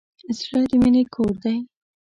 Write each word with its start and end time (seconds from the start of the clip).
زړه 0.39 0.61
د 0.69 0.71
مینې 0.81 1.03
کور 1.13 1.33
دی. 1.43 1.57